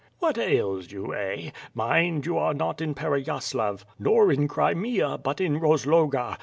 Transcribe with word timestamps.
"What 0.17 0.39
ails 0.39 0.91
you, 0.91 1.13
eh? 1.13 1.51
Mind, 1.75 2.25
you 2.25 2.35
are 2.39 2.55
not 2.55 2.81
in 2.81 2.95
Pereyaslav, 2.95 3.85
nor 3.99 4.31
in 4.31 4.47
Crimea; 4.47 5.19
but 5.19 5.39
in 5.39 5.59
Rozloga. 5.59 6.39